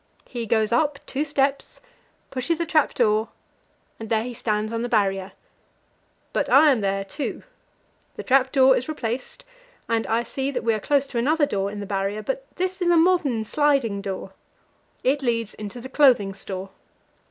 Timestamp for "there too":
6.81-7.43